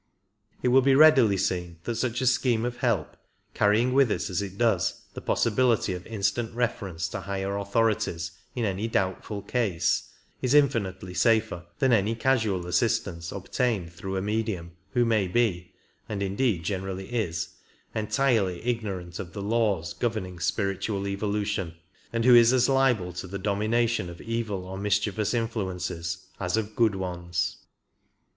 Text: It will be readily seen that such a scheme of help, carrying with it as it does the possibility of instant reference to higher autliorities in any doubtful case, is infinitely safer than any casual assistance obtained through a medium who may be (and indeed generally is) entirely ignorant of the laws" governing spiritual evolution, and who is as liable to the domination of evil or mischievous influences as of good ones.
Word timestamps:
It 0.63 0.69
will 0.69 0.81
be 0.81 0.95
readily 0.95 1.37
seen 1.37 1.77
that 1.83 1.93
such 1.93 2.21
a 2.21 2.25
scheme 2.25 2.65
of 2.65 2.77
help, 2.77 3.15
carrying 3.53 3.93
with 3.93 4.09
it 4.09 4.31
as 4.31 4.41
it 4.41 4.57
does 4.57 5.03
the 5.13 5.21
possibility 5.21 5.93
of 5.93 6.07
instant 6.07 6.55
reference 6.55 7.07
to 7.09 7.19
higher 7.21 7.51
autliorities 7.55 8.31
in 8.55 8.65
any 8.65 8.87
doubtful 8.87 9.43
case, 9.43 10.09
is 10.41 10.55
infinitely 10.55 11.13
safer 11.13 11.67
than 11.77 11.93
any 11.93 12.15
casual 12.15 12.65
assistance 12.65 13.31
obtained 13.31 13.93
through 13.93 14.15
a 14.17 14.23
medium 14.23 14.71
who 14.93 15.05
may 15.05 15.27
be 15.27 15.71
(and 16.09 16.23
indeed 16.23 16.63
generally 16.63 17.07
is) 17.09 17.49
entirely 17.93 18.59
ignorant 18.65 19.19
of 19.19 19.33
the 19.33 19.41
laws" 19.43 19.93
governing 19.93 20.39
spiritual 20.39 21.07
evolution, 21.07 21.75
and 22.11 22.25
who 22.25 22.33
is 22.33 22.51
as 22.53 22.67
liable 22.67 23.13
to 23.13 23.27
the 23.27 23.37
domination 23.37 24.09
of 24.09 24.19
evil 24.19 24.65
or 24.65 24.79
mischievous 24.79 25.35
influences 25.35 26.25
as 26.39 26.57
of 26.57 26.75
good 26.75 26.95
ones. 26.95 27.57